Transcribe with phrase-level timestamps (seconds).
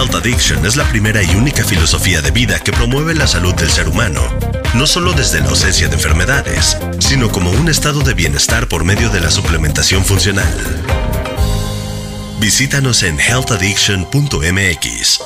[0.00, 3.70] Health Addiction es la primera y única filosofía de vida que promueve la salud del
[3.70, 4.22] ser humano,
[4.72, 9.10] no solo desde la ausencia de enfermedades, sino como un estado de bienestar por medio
[9.10, 10.50] de la suplementación funcional.
[12.38, 15.20] Visítanos en healthaddiction.mx.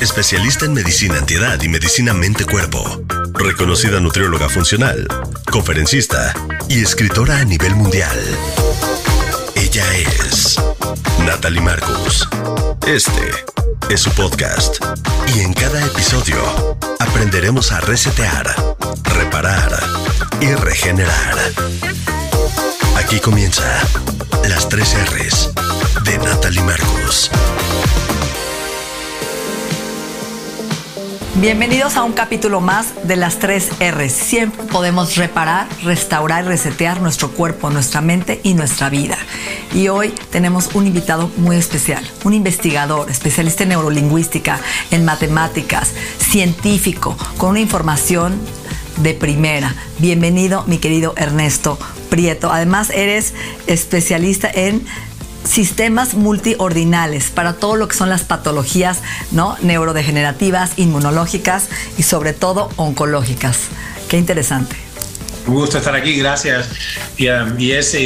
[0.00, 3.02] Especialista en medicina antiedad y medicina mente-cuerpo.
[3.34, 5.08] Reconocida nutrióloga funcional,
[5.50, 6.34] conferencista
[6.68, 8.16] y escritora a nivel mundial.
[9.72, 9.86] Ella
[10.26, 10.56] es
[11.24, 12.28] Natalie Marcus.
[12.88, 13.30] Este
[13.88, 14.78] es su podcast.
[15.32, 18.52] Y en cada episodio aprenderemos a resetear,
[19.04, 19.80] reparar
[20.40, 21.36] y regenerar.
[22.96, 23.62] Aquí comienza
[24.48, 25.50] las tres R's
[26.02, 27.30] de Natalie Marcos.
[31.40, 34.12] Bienvenidos a un capítulo más de las tres R's.
[34.12, 39.16] Siempre podemos reparar, restaurar y resetear nuestro cuerpo, nuestra mente y nuestra vida.
[39.72, 47.16] Y hoy tenemos un invitado muy especial, un investigador, especialista en neurolingüística, en matemáticas, científico,
[47.38, 48.38] con una información
[48.98, 49.74] de primera.
[49.98, 51.78] Bienvenido, mi querido Ernesto
[52.10, 52.52] Prieto.
[52.52, 53.32] Además, eres
[53.66, 54.84] especialista en
[55.44, 59.00] sistemas multiordinales para todo lo que son las patologías
[59.32, 59.56] ¿no?
[59.62, 63.58] neurodegenerativas, inmunológicas y sobre todo oncológicas.
[64.08, 64.76] Qué interesante.
[65.46, 66.68] Un gusto estar aquí, gracias.
[67.16, 67.54] Y, um,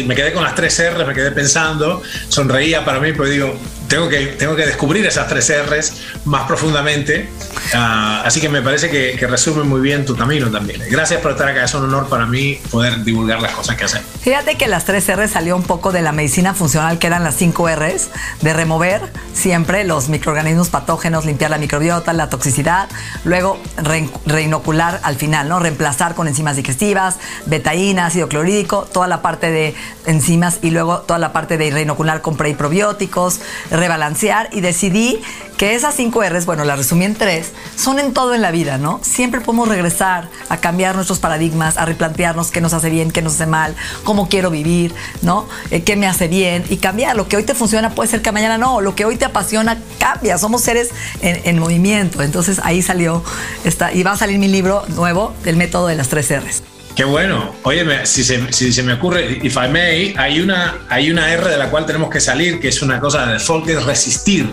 [0.07, 4.09] me quedé con las tres R, me quedé pensando, sonreía para mí, pero digo, tengo
[4.09, 7.29] que, tengo que descubrir esas tres R's más profundamente.
[7.73, 10.83] Uh, así que me parece que, resume muy bien tu camino también.
[10.91, 14.07] Gracias por estar acá, es un honor para mí poder divulgar las cosas que hacemos.
[14.21, 17.37] Fíjate que las tres R's salió un poco de la medicina funcional, que eran las
[17.37, 18.11] cinco R's,
[18.43, 19.01] de remover
[19.33, 22.89] siempre los microorganismos patógenos, limpiar la microbiota, la toxicidad,
[23.25, 25.59] luego re, reinocular al final, ¿no?
[25.59, 27.17] Reemplazar con enzimas digestivas,
[27.47, 29.75] betaína, ácido clorhídrico, toda la parte de
[30.07, 33.41] enzimas y luego toda la parte de reinocular con pre y probióticos,
[33.77, 35.21] rebalancear y decidí
[35.57, 38.79] que esas cinco R's, bueno, las resumí en tres, son en todo en la vida,
[38.79, 39.01] ¿no?
[39.03, 43.35] Siempre podemos regresar a cambiar nuestros paradigmas, a replantearnos qué nos hace bien, qué nos
[43.35, 45.47] hace mal, cómo quiero vivir, ¿no?
[45.71, 47.17] Eh, qué me hace bien y cambiar.
[47.17, 49.79] Lo que hoy te funciona puede ser que mañana no, lo que hoy te apasiona
[49.99, 50.39] cambia.
[50.39, 50.91] Somos seres
[51.23, 52.23] en, en movimiento.
[52.23, 53.23] Entonces ahí salió,
[53.65, 56.74] esta, y va a salir mi libro nuevo, El método de las tres R's.
[56.95, 57.53] Qué bueno.
[57.65, 61.51] Oye, si se, si se, me ocurre, if I may, hay una, hay una R
[61.51, 64.53] de la cual tenemos que salir, que es una cosa de default, que es resistir.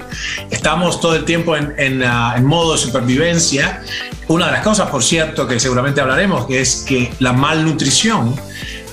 [0.49, 3.83] Estamos todo el tiempo en, en, uh, en, modo de supervivencia.
[4.27, 8.35] Una de las cosas, por cierto, que seguramente hablaremos, que es que la malnutrición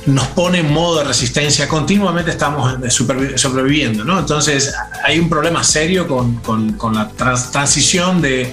[0.04, 1.68] nos pone en modo de resistencia.
[1.68, 4.18] Continuamente estamos sobreviviendo, ¿no?
[4.18, 8.52] Entonces, hay un problema serio con, con, con la trans transición de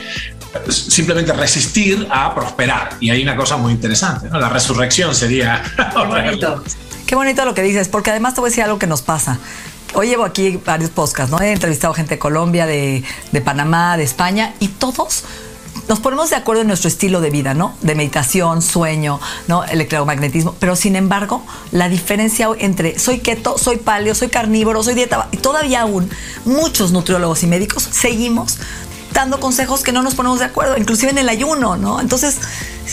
[0.69, 2.97] simplemente resistir a prosperar.
[2.99, 4.39] Y hay una cosa muy interesante, ¿no?
[4.39, 5.61] La resurrección sería...
[5.93, 6.63] Qué bonito.
[7.05, 9.39] Qué bonito lo que dices, porque además te voy a decir algo que nos pasa.
[9.93, 11.39] Hoy llevo aquí varios podcasts, ¿no?
[11.39, 15.23] He entrevistado gente de Colombia, de, de Panamá, de España, y todos
[15.87, 17.75] nos ponemos de acuerdo en nuestro estilo de vida, ¿no?
[17.81, 19.63] De meditación, sueño, ¿no?
[19.65, 20.55] Electromagnetismo.
[20.59, 25.37] Pero sin embargo, la diferencia entre soy keto, soy paleo, soy carnívoro, soy dieta, y
[25.37, 26.09] todavía aún
[26.43, 28.57] muchos nutriólogos y médicos seguimos
[29.15, 31.99] dando consejos que no nos ponemos de acuerdo, inclusive en el ayuno, ¿no?
[31.99, 32.37] Entonces,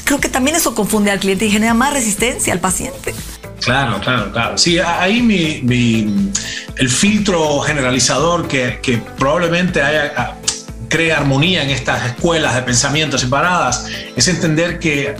[0.04, 3.14] creo que también eso confunde al cliente y genera más resistencia al paciente.
[3.60, 4.56] Claro, claro, claro.
[4.56, 6.30] Sí, ahí mi,
[6.76, 10.36] el filtro generalizador que, probablemente haya,
[10.88, 15.14] crea armonía en estas escuelas de pensamiento separadas es entender que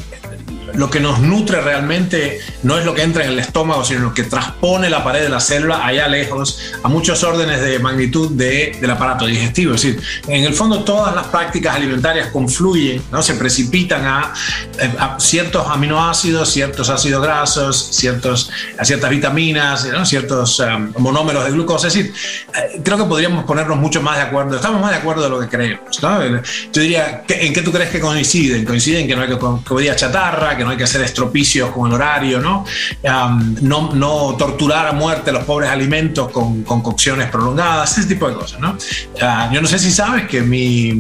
[0.75, 4.15] lo que nos nutre realmente no es lo que entra en el estómago, sino lo
[4.15, 8.77] que transpone la pared de la célula allá lejos, a muchos órdenes de magnitud de,
[8.81, 9.75] del aparato digestivo.
[9.75, 13.23] Es decir, en el fondo todas las prácticas alimentarias confluyen, ¿no?
[13.23, 14.33] se precipitan a,
[14.99, 20.05] a ciertos aminoácidos, ciertos ácidos grasos, ciertos, a ciertas vitaminas, ¿no?
[20.05, 21.89] ciertos um, monómeros de glucosa.
[21.89, 22.13] Es decir,
[22.55, 25.41] eh, creo que podríamos ponernos mucho más de acuerdo, estamos más de acuerdo de lo
[25.41, 26.03] que creemos.
[26.03, 26.25] ¿no?
[26.73, 28.65] Yo diría, ¿en qué tú crees que coinciden?
[28.65, 29.29] Coinciden que no hay
[29.65, 32.65] comida chatarra, que que no hay que hacer estropicios con el horario, ¿no?
[33.63, 38.35] no, no, torturar a muerte los pobres alimentos con, con cocciones prolongadas, ese tipo de
[38.35, 38.77] cosas, ¿no?
[39.21, 40.93] Ah, yo no sé si sabes que mi,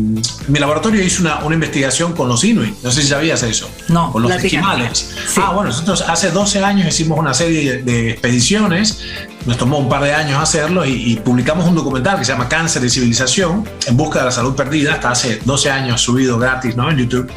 [0.48, 4.10] mi laboratorio hizo una, una, investigación con los inuit, no sé si sabías eso, no,
[4.10, 5.14] con los esquimales.
[5.36, 8.98] Ah, bueno, nosotros hace 12 años hicimos una serie de expediciones
[9.46, 12.84] nos tomó un par de años hacerlo y, publicamos un documental que se llama Cáncer
[12.84, 16.90] y Civilización en busca de la salud perdida, hasta hace 12 años subido gratis ¿no?
[16.90, 17.30] en YouTube.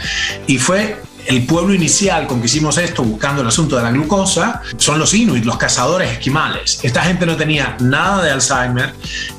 [0.48, 4.62] Y fue el pueblo inicial con que hicimos esto, buscando el asunto de la glucosa,
[4.78, 6.80] son los inuit, los cazadores esquimales.
[6.84, 8.94] Esta gente no tenía nada de Alzheimer,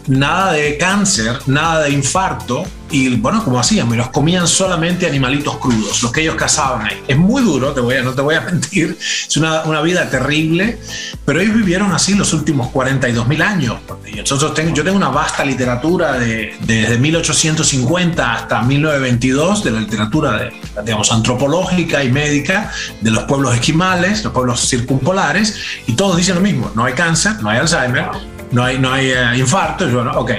[0.07, 5.59] nada de cáncer, nada de infarto, y bueno, como hacían, me los comían solamente animalitos
[5.59, 7.03] crudos, los que ellos cazaban ahí.
[7.09, 10.09] Es muy duro, te voy a, no te voy a mentir, es una, una vida
[10.09, 10.79] terrible,
[11.25, 13.79] pero ellos vivieron así los últimos 42 mil años.
[14.17, 20.39] Nosotros tengo, yo tengo una vasta literatura de, desde 1850 hasta 1922 de la literatura,
[20.39, 20.53] de,
[20.85, 25.57] digamos, antropológica y médica de los pueblos esquimales, los pueblos circumpolares,
[25.87, 28.07] y todos dicen lo mismo, no hay cáncer, no hay Alzheimer,
[28.53, 29.89] no hay, no hay uh, infarto.
[29.89, 30.31] bueno, ok.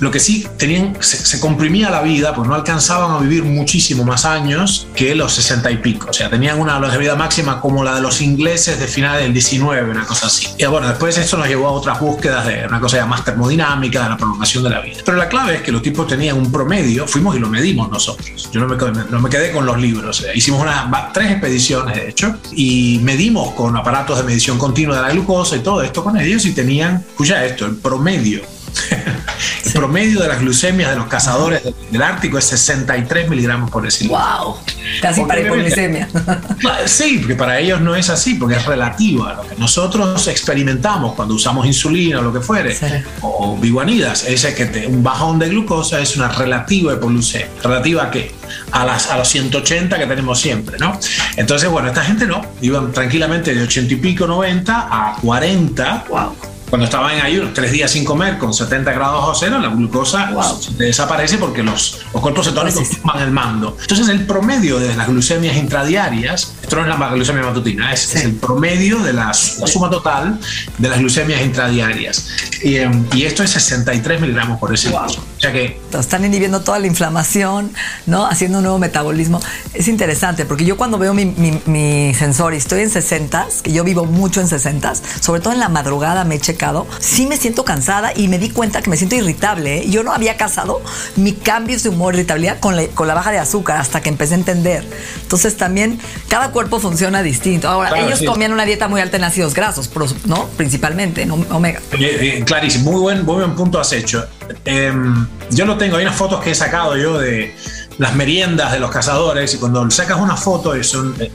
[0.00, 4.24] lo que sí, tenían, se, comprimía la vida, pues no alcanzaban a vivir muchísimo más
[4.24, 6.08] años que los 60 y pico.
[6.10, 9.32] O sea, tenían una de vida máxima como la de los ingleses de finales del
[9.32, 10.48] 19, una cosa así.
[10.58, 14.02] Y bueno, después esto nos llevó a otras búsquedas de una cosa ya más termodinámica,
[14.02, 14.98] de la prolongación de la vida.
[15.04, 18.50] Pero la clave es que los tipos tenían un promedio, fuimos y lo medimos nosotros.
[18.52, 18.76] Yo no me,
[19.10, 20.24] no me quedé con los libros.
[20.34, 25.10] Hicimos una, tres expediciones, de hecho, y medimos con aparatos de medición continua de la
[25.10, 28.42] glucosa y todo esto con ellos y tenían escucha esto, el promedio.
[29.64, 34.18] El promedio de las glucemias de los cazadores del Ártico es 63 miligramos por decilitro.
[34.18, 34.56] ¡Wow!
[35.00, 36.08] Casi para hipoglucemia.
[36.86, 41.14] Sí, porque para ellos no es así, porque es relativo a lo que nosotros experimentamos
[41.14, 42.76] cuando usamos insulina o lo que fuere,
[43.20, 44.24] o biguanidas.
[44.24, 47.48] Ese que un bajón de glucosa es una relativa hipoglucemia.
[47.62, 48.32] ¿Relativa a qué?
[48.72, 50.98] A, las, a los 180 que tenemos siempre, ¿no?
[51.36, 52.42] Entonces, bueno, esta gente no.
[52.60, 56.04] Iban tranquilamente de 80 y pico, 90 a 40.
[56.08, 56.51] ¡Wow!
[56.72, 60.30] Cuando estaban en ayuno, tres días sin comer, con 70 grados bajo cero, la glucosa
[60.78, 63.76] desaparece porque los, los cuerpos cetónicos toman el mando.
[63.78, 68.36] Entonces, el promedio de las glucemias intradiarias, esto no es la glucemia matutina, es, el
[68.36, 70.40] promedio de la suma total
[70.78, 72.28] de las glucemias intradiarias.
[72.62, 75.02] Y, em, y esto es 63 miligramos por ese wow.
[75.02, 75.78] O sea que.
[75.92, 77.70] Están inhibiendo toda la inflamación,
[78.06, 78.24] ¿no?
[78.24, 79.42] Haciendo un nuevo metabolismo.
[79.74, 83.84] Es interesante porque yo cuando veo mi, mi, sensor y estoy en 60, que yo
[83.84, 86.61] vivo mucho en 60, sobre todo en la madrugada me checa
[86.98, 89.78] sí me siento cansada y me di cuenta que me siento irritable.
[89.78, 89.90] ¿eh?
[89.90, 90.80] Yo no había casado
[91.16, 94.34] mi cambio de humor, irritabilidad con la, con la baja de azúcar hasta que empecé
[94.34, 94.84] a entender.
[95.22, 95.98] Entonces también
[96.28, 97.68] cada cuerpo funciona distinto.
[97.68, 99.90] Ahora, ellos comían una dieta muy alta en ácidos grasos,
[100.26, 100.46] ¿no?
[100.56, 101.80] Principalmente, en omega.
[101.92, 104.26] Eh, eh, clarísimo, muy buen, muy buen punto has hecho.
[104.64, 107.54] Em, yo lo tengo, hay unas fotos que he sacado yo de
[107.98, 111.30] las meriendas de los cazadores y cuando sacas una foto son eh,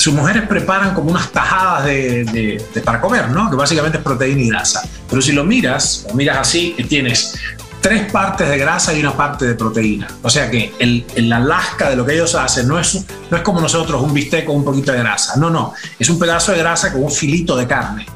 [0.00, 3.50] sus mujeres preparan como unas tajadas de, para comer, ¿no?
[3.50, 4.82] Que básicamente es proteína y grasa.
[5.10, 7.38] Pero si lo miras, lo miras así, tienes
[7.82, 10.08] tres partes de grasa y una parte de proteína.
[10.22, 13.42] O sea que el, el Alaska de lo que ellos hacen no es, no es
[13.42, 15.36] como nosotros un bistec con un poquito de grasa.
[15.36, 15.74] No, no.
[15.98, 18.06] Es un pedazo de grasa con un filito de carne.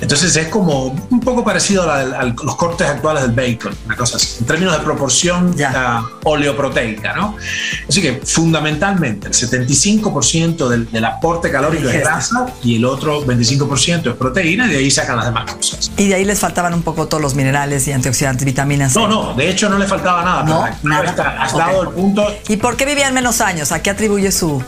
[0.00, 4.36] Entonces es como un poco parecido a, los cortes actuales del bacon, una cosa así,
[4.40, 5.54] en términos de proporción
[6.24, 7.36] oleoproteica, ¿no?
[7.88, 14.10] Así que fundamentalmente el 75% del, del, aporte calórico es grasa y el otro 25%
[14.10, 15.90] es proteína y de ahí sacan las demás cosas.
[15.96, 18.94] Y de ahí les faltaban un poco todos los minerales y antioxidantes, vitaminas.
[18.94, 20.42] No, no, de hecho no le faltaba nada.
[20.42, 21.36] No, nada.
[21.40, 22.26] Has dado el punto.
[22.48, 23.72] ¿Y por qué vivían menos años?
[23.72, 24.62] ¿A qué atribuye su,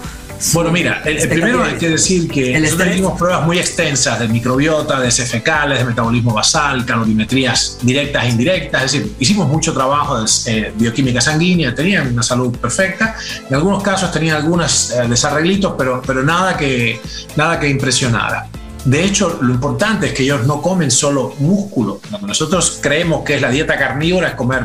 [0.55, 5.00] bueno, mira, el, primero hay que decir que nosotros hicimos pruebas muy extensas de microbiota,
[5.00, 10.20] de heces fecales, de metabolismo basal, calorimetrías directas e indirectas, es decir, hicimos mucho trabajo
[10.20, 13.17] de eh, bioquímica sanguínea, tenían una salud perfecta,
[13.49, 17.01] en algunos casos tenían algunos eh, desarreglitos, pero, pero nada, que,
[17.37, 18.49] nada que impresionara.
[18.84, 22.01] De hecho, lo importante es que ellos no comen solo músculo.
[22.22, 24.65] Nosotros creemos que es la dieta carnívora, es comer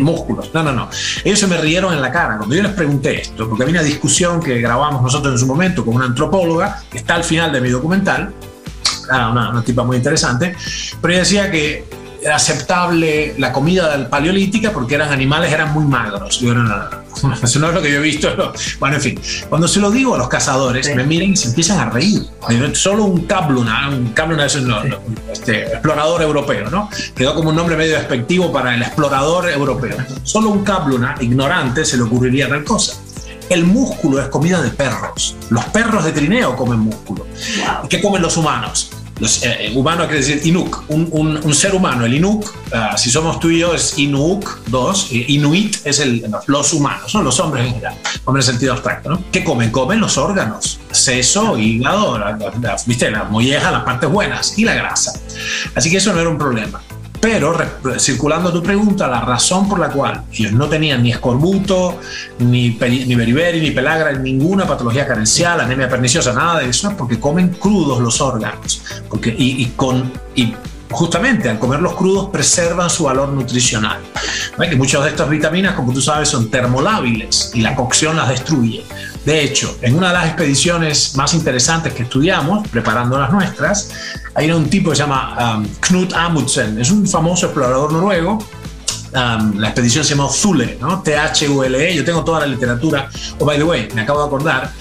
[0.00, 0.50] músculos.
[0.54, 0.88] No, no, no.
[1.24, 3.82] Ellos se me rieron en la cara cuando yo les pregunté esto, porque había una
[3.82, 7.60] discusión que grabamos nosotros en su momento con una antropóloga, que está al final de
[7.60, 8.32] mi documental,
[9.10, 10.56] ah, una, una tipa muy interesante,
[11.00, 11.84] pero ella decía que
[12.32, 16.40] aceptable la comida paleolítica porque eran animales, eran muy magros.
[16.40, 18.52] Yo, no, no, no, eso no es lo que yo he visto.
[18.78, 21.80] Bueno, en fin, cuando se lo digo a los cazadores, me miran y se empiezan
[21.80, 22.22] a reír.
[22.72, 24.72] Solo un cabluna, un cabluna es un
[25.32, 26.90] este, explorador europeo, ¿no?
[27.14, 29.96] Quedó como un nombre medio despectivo para el explorador europeo.
[30.22, 32.94] Solo un cabluna, ignorante, se le ocurriría tal cosa.
[33.48, 35.36] El músculo es comida de perros.
[35.50, 37.26] Los perros de trineo comen músculo.
[37.84, 38.90] ¿Y qué comen los humanos?
[39.18, 41.08] Los, eh, humano quiere decir Inuk, un,
[41.42, 42.04] un, ser humano.
[42.04, 45.08] El Inuk, ah, si somos tú y yo, es Inuk, dos.
[45.10, 47.94] Inuit es el, los humanos, son los hombres en general,
[48.24, 49.10] hombres en sentido abstracto.
[49.10, 49.22] ¿no?
[49.32, 49.70] ¿Qué comen?
[49.70, 52.36] Comen los órganos, seso, hígado, la,
[52.86, 53.10] ¿viste?
[53.10, 55.18] las mollejas, las partes buenas y la grasa.
[55.74, 56.82] Así que eso no era un problema.
[57.20, 57.56] Pero
[57.98, 61.98] circulando tu pregunta, la razón por la cual ellos no tenían ni escorbuto,
[62.38, 67.18] ni, ni beriberi, ni pelagra, ninguna patología carencial, anemia perniciosa, nada de eso, es porque
[67.18, 68.82] comen crudos los órganos.
[69.08, 70.54] Porque, y, con, y
[70.90, 74.00] justamente al comerlos crudos preservan su valor nutricional.
[74.58, 78.84] Que muchas de estas vitaminas, como tú sabes, son termolábiles y la cocción las destruye.
[79.26, 83.90] De hecho, en una de las expediciones más interesantes que estudiamos, preparando las nuestras,
[84.34, 88.38] hay un tipo que se llama um, Knut Amundsen, es un famoso explorador noruego.
[89.12, 91.02] Um, la expedición se llama Thule, ¿no?
[91.02, 91.96] T-H-U-L-E.
[91.96, 93.08] Yo tengo toda la literatura.
[93.40, 94.72] Oh, by the way, me acabo de acordar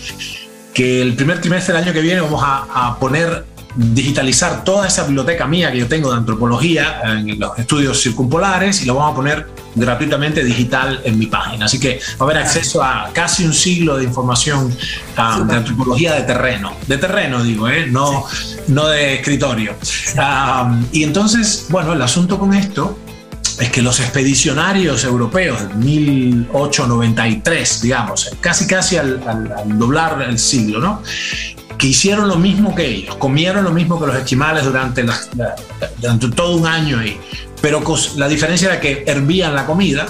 [0.75, 5.03] que el primer trimestre del año que viene vamos a, a poner digitalizar toda esa
[5.03, 9.15] biblioteca mía que yo tengo de antropología en los estudios circumpolares y lo vamos a
[9.15, 11.65] poner gratuitamente digital en mi página.
[11.65, 14.75] Así que va a haber acceso a casi un siglo de información
[15.17, 16.73] um, de antropología de terreno.
[16.87, 17.85] De terreno, digo, ¿eh?
[17.87, 18.25] no,
[18.67, 19.75] no de escritorio.
[20.17, 22.97] Um, y entonces, bueno, el asunto con esto
[23.59, 30.79] es que los expedicionarios europeos de 1893, digamos, casi casi al, al doblar el siglo,
[30.79, 31.01] ¿no?
[31.77, 35.05] Que hicieron lo mismo que ellos, comieron lo mismo que los esquimales durante,
[35.97, 37.19] durante todo un año ahí,
[37.61, 37.83] pero
[38.17, 40.07] la diferencia era que hervían la comida,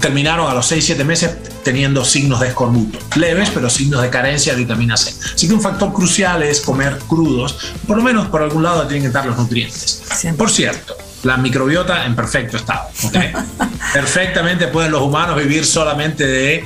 [0.00, 4.60] terminaron a los 6-7 meses teniendo signos de escorbuto, leves, pero signos de carencia de
[4.60, 5.14] vitamina C.
[5.34, 9.02] Así que un factor crucial es comer crudos, por lo menos por algún lado tienen
[9.02, 10.02] que estar los nutrientes.
[10.36, 12.88] Por cierto, la microbiota en perfecto estado.
[13.92, 16.64] Perfectamente pueden los humanos vivir solamente de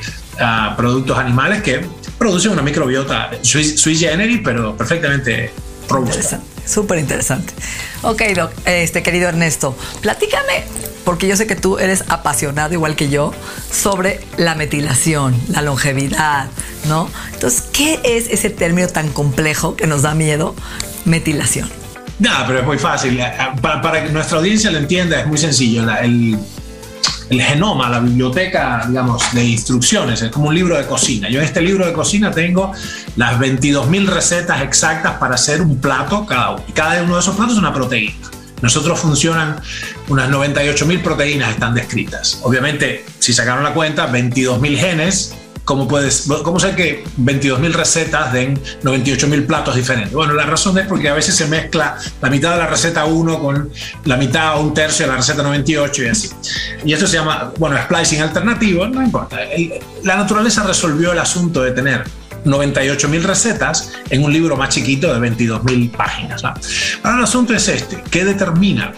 [0.76, 1.84] productos animales que
[2.18, 5.52] produce una microbiota sui, generis, pero perfectamente
[5.88, 6.40] robusta.
[6.64, 7.52] Súper interesante.
[8.02, 10.64] Ok, doc, este querido Ernesto, platícame,
[11.04, 13.32] porque yo sé que tú eres apasionado igual que yo,
[13.70, 16.49] sobre la metilación, la longevidad,
[16.88, 17.08] ¿no?
[17.32, 20.54] Entonces, ¿qué es ese término tan complejo que nos da miedo?
[21.04, 21.68] Metilación.
[22.20, 23.20] No, pero es muy fácil.
[23.61, 25.82] Para, para que nuestra audiencia lo entienda, es muy sencillo.
[26.00, 26.38] El,
[27.32, 31.30] el genoma, la biblioteca, digamos, de instrucciones, es como un libro de cocina.
[31.30, 32.72] Yo en este libro de cocina tengo
[33.16, 36.64] las 22.000 recetas exactas para hacer un plato cada uno.
[36.68, 38.14] Y cada uno de esos platos es una proteína.
[38.60, 39.56] Nosotros funcionan,
[40.08, 42.38] unas 98.000 proteínas están descritas.
[42.42, 45.34] Obviamente, si sacaron la cuenta, 22.000 genes
[45.64, 50.12] ¿Cómo, puedes, ¿Cómo sé que 22.000 recetas den 98.000 platos diferentes?
[50.12, 53.38] Bueno, la razón es porque a veces se mezcla la mitad de la receta 1
[53.38, 53.71] con
[54.04, 56.31] la mitad o un tercio de la receta 98 y así.
[56.85, 59.38] Y esto se llama, bueno, splicing alternativo, no importa.
[60.02, 62.04] la naturaleza resolvió el asunto de tener
[62.45, 66.42] 98.000 recetas en un libro más chiquito de 22.000 páginas.
[66.45, 68.92] Ahora el asunto es este, ¿qué determina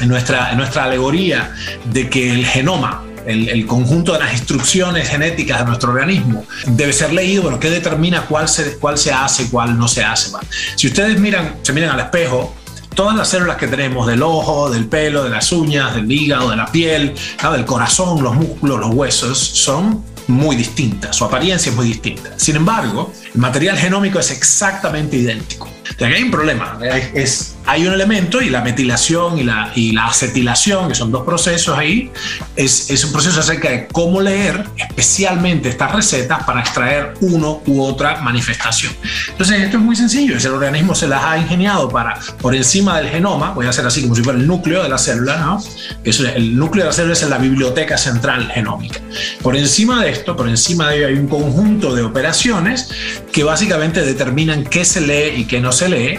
[0.00, 1.52] en nuestra, en nuestra alegoría
[1.92, 7.12] de que el genoma el, conjunto de las instrucciones genéticas de nuestro organismo debe ser
[7.12, 10.30] leído, bueno, ¿qué determina cuál se, cuál se hace, cuál no se hace?
[10.76, 12.54] Si ustedes miran, se miran al espejo,
[12.94, 16.56] todas las células que tenemos del ojo, del pelo, de las uñas, del hígado, de
[16.56, 17.14] la piel,
[17.52, 22.30] del corazón, los músculos, los huesos, son muy distintas, su apariencia es muy distinta.
[22.36, 25.68] Sin embargo, el material genómico es exactamente idéntico.
[26.00, 26.78] hay un problema,
[27.14, 31.22] es hay un elemento y la metilación y la, y la acetilación, que son dos
[31.22, 32.10] procesos ahí,
[32.56, 37.82] es, es, un proceso acerca de cómo leer especialmente estas recetas para extraer uno u
[37.82, 38.94] otra manifestación.
[39.28, 43.10] Entonces esto es muy sencillo, el organismo se las ha ingeniado para, por encima del
[43.10, 45.62] genoma, voy a hacer así como si fuera el núcleo de la célula, ¿no?
[46.02, 48.98] que es el núcleo de la célula es la biblioteca central genómica.
[49.42, 52.88] Por encima de esto, por encima de ello hay un conjunto de operaciones
[53.30, 56.18] que básicamente determinan qué se lee y qué no se lee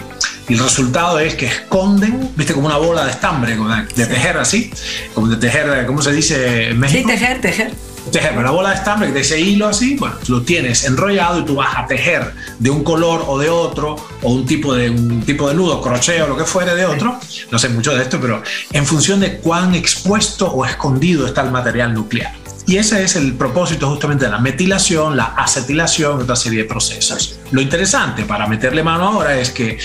[0.50, 3.56] y el resultado es que esconden, viste, como una bola de estambre,
[3.94, 4.72] de, tejer así,
[5.14, 7.08] como de tejer, ¿cómo se dice en México?
[7.08, 7.72] Sí, tejer, tejer.
[8.10, 11.54] Tejer, una bola de estambre de ese hilo así, bueno, lo tienes enrollado y tú
[11.54, 15.48] vas a tejer de un color o de otro, o un tipo de, un tipo
[15.48, 17.20] de nudo, crochet o lo que fuere de otro,
[17.52, 18.42] no sé mucho de esto, pero
[18.72, 22.34] en función de cuán expuesto o escondido está el material nuclear.
[22.66, 27.40] Y ese es el propósito justamente de la metilación, la acetilación, otra serie de procesos.
[27.50, 29.78] Lo interesante para meterle mano ahora es que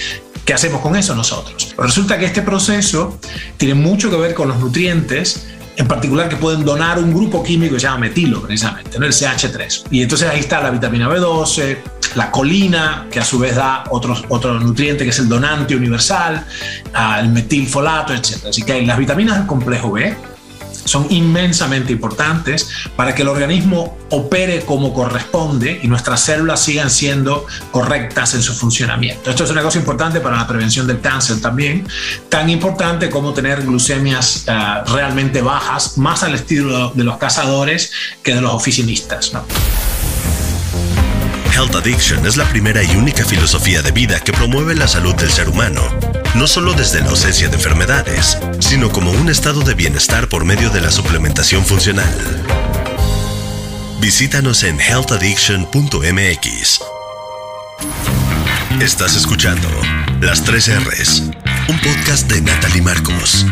[0.45, 1.73] ¿Qué hacemos con eso nosotros?
[1.75, 3.19] Resulta que este proceso
[3.57, 7.73] tiene mucho que ver con los nutrientes, en particular que pueden donar un grupo químico
[7.73, 9.07] que se llama metilo, precisamente, ¿no?
[9.07, 9.85] el CH3.
[9.89, 11.77] Y entonces ahí está la vitamina B12,
[12.13, 16.45] la colina, que a su vez da otro, otro nutriente que es el donante universal,
[17.19, 18.45] el metilfolato, etc.
[18.47, 20.15] Así que hay las vitaminas del complejo B,
[20.85, 27.45] son inmensamente importantes para que el organismo opere como corresponde y nuestras células sigan siendo
[27.71, 29.29] correctas en su funcionamiento.
[29.29, 31.87] Esto es una cosa importante para la prevención del cáncer también,
[32.29, 37.91] tan importante como tener glucemias uh, realmente bajas, más al estilo de los cazadores
[38.23, 39.31] que de los oficinistas.
[41.55, 45.31] Health Addiction es la primera y única filosofía de vida que promueve la salud del
[45.31, 45.81] ser humano,
[46.35, 50.69] no solo desde la ausencia de enfermedades, sino como un estado de bienestar por medio
[50.69, 52.13] de la suplementación funcional.
[54.01, 56.81] Visítanos en healthaddiction.mx.
[58.81, 59.69] Estás escuchando
[60.19, 61.23] Las 3 R's,
[61.69, 63.45] un podcast de Natalie Marcos.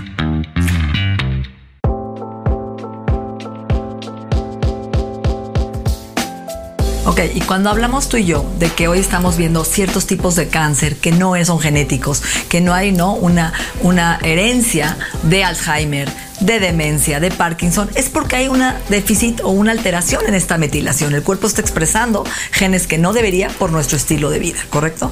[7.13, 10.47] Ok, y cuando hablamos tú y yo de que hoy estamos viendo ciertos tipos de
[10.47, 13.13] cáncer que no son genéticos, que no hay ¿no?
[13.13, 19.49] Una, una herencia de Alzheimer, de demencia, de Parkinson, es porque hay un déficit o
[19.49, 21.13] una alteración en esta metilación.
[21.13, 25.11] El cuerpo está expresando genes que no debería por nuestro estilo de vida, ¿correcto?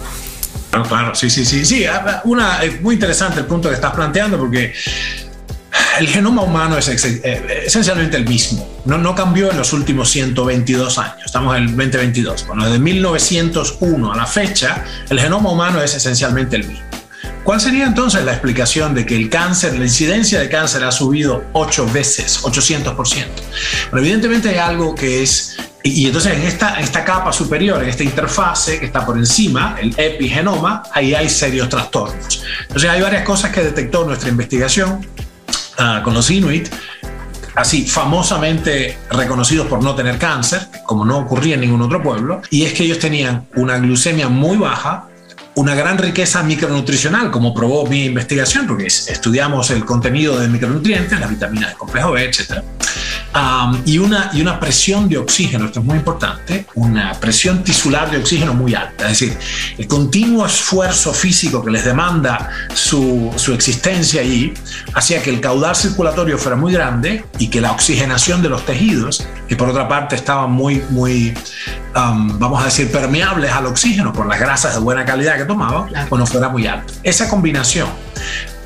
[0.71, 1.63] Claro, claro, sí, sí, sí.
[1.63, 1.85] Sí,
[2.23, 4.73] una, es muy interesante el punto que estás planteando porque
[5.99, 8.67] el genoma humano es esencialmente el mismo.
[8.85, 11.25] No, no cambió en los últimos 122 años.
[11.25, 12.47] Estamos en el 2022.
[12.47, 16.85] Bueno, desde 1901 a la fecha, el genoma humano es esencialmente el mismo.
[17.43, 21.43] ¿Cuál sería entonces la explicación de que el cáncer, la incidencia de cáncer ha subido
[21.53, 23.25] 8 veces, 800%?
[23.89, 28.03] Pero evidentemente hay algo que es y entonces en esta, esta capa superior, en esta
[28.03, 32.43] interfase que está por encima, el epigenoma, ahí hay serios trastornos.
[32.61, 35.03] Entonces hay varias cosas que detectó nuestra investigación
[35.81, 36.69] uh, con los Inuit,
[37.55, 42.63] así famosamente reconocidos por no tener cáncer, como no ocurría en ningún otro pueblo, y
[42.63, 45.07] es que ellos tenían una glucemia muy baja,
[45.55, 51.29] una gran riqueza micronutricional, como probó mi investigación, porque estudiamos el contenido de micronutrientes, las
[51.29, 52.63] vitaminas del complejo B, etc.
[53.33, 58.11] Um, y, una, y una presión de oxígeno, esto es muy importante, una presión tisular
[58.11, 59.09] de oxígeno muy alta.
[59.09, 59.37] Es decir,
[59.77, 64.53] el continuo esfuerzo físico que les demanda su, su existencia allí
[64.95, 69.25] hacía que el caudal circulatorio fuera muy grande y que la oxigenación de los tejidos,
[69.47, 71.33] que por otra parte estaban muy, muy
[71.95, 75.89] um, vamos a decir, permeables al oxígeno por las grasas de buena calidad que tomaban,
[76.09, 76.93] bueno, fuera muy alto.
[77.01, 77.87] Esa combinación,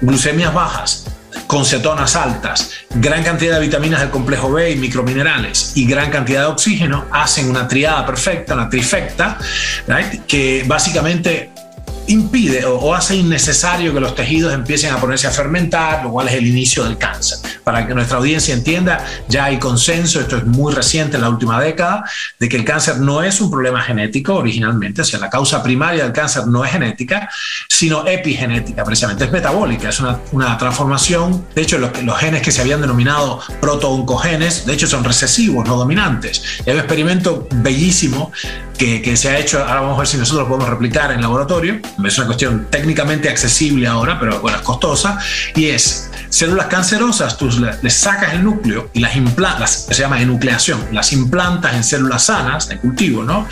[0.01, 1.05] glucemias bajas,
[1.47, 6.41] con cetonas altas, gran cantidad de vitaminas del complejo B y microminerales y gran cantidad
[6.41, 9.37] de oxígeno hacen una triada perfecta, una trifecta,
[9.87, 10.25] right?
[10.25, 11.51] que básicamente
[12.07, 16.35] impide o, hace innecesario que los tejidos empiecen a ponerse a fermentar, lo cual es
[16.35, 17.39] el inicio del cáncer.
[17.63, 21.59] Para que nuestra audiencia entienda, ya hay consenso, esto es muy reciente en la última
[21.59, 22.03] década,
[22.39, 26.03] de que el cáncer no es un problema genético originalmente, o sea, la causa primaria
[26.03, 27.29] del cáncer no es genética,
[27.67, 32.61] sino epigenética, precisamente, es metabólica, es una, transformación, de hecho, los, los, genes que se
[32.61, 36.41] habían denominado proto-oncogenes, de hecho, son recesivos, no dominantes.
[36.65, 38.31] Hay un experimento bellísimo
[38.77, 41.21] que, que se ha hecho, ahora vamos a ver si nosotros lo podemos replicar en
[41.21, 45.17] laboratorio, es una cuestión técnicamente accesible ahora, pero bueno, es costosa,
[45.55, 47.49] y es células cancerosas, tú
[47.81, 52.67] les sacas el núcleo y las implantas, se llama enucleación, las implantas en células sanas
[52.67, 53.47] de cultivo, ¿no?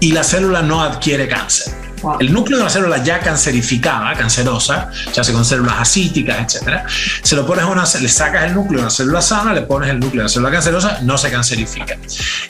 [0.00, 1.72] Y la célula no adquiere cáncer.
[2.02, 2.18] Wow.
[2.20, 6.80] El núcleo de la célula ya cancerificada, cancerosa, se hace con células asíticas, etc.
[7.22, 9.88] Se lo pones a una, le sacas el núcleo de una célula sana, le pones
[9.88, 11.96] el núcleo de la célula cancerosa, no se cancerifica.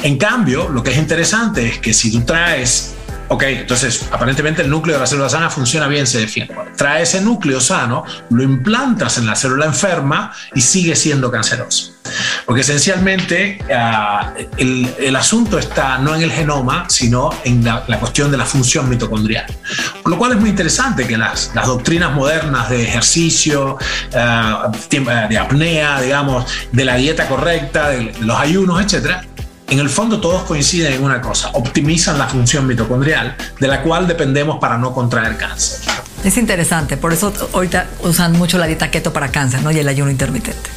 [0.03, 2.95] En cambio, lo que es interesante es que si tú traes
[3.29, 6.55] Ok, entonces aparentemente el núcleo de la célula sana funciona bien, se defiende.
[6.77, 11.93] Trae ese núcleo sano, lo implantas en la célula enferma y sigue siendo canceroso.
[12.45, 17.99] Porque esencialmente uh, el, el, asunto está no en el genoma, sino en la, la,
[17.99, 19.47] cuestión de la función mitocondrial.
[20.05, 23.77] Por lo cual es muy interesante que las, las doctrinas modernas de ejercicio,
[24.13, 29.25] uh, de apnea, digamos, de la dieta correcta, de, de los ayunos, etcétera,
[29.69, 34.07] en el fondo todos coinciden en una cosa, optimizan la función mitocondrial, de la cual
[34.07, 35.81] dependemos para no contraer cáncer.
[36.25, 39.71] Es interesante, por eso ahorita usan mucho la dieta keto para cáncer, ¿no?
[39.71, 40.71] Y el ayuno intermitente.